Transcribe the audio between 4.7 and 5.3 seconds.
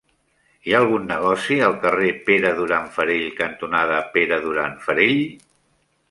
Farell?